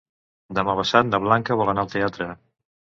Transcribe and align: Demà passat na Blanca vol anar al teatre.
Demà 0.59 0.75
passat 0.79 1.09
na 1.11 1.21
Blanca 1.27 1.61
vol 1.63 1.73
anar 1.77 1.87
al 1.87 1.95
teatre. 1.97 2.33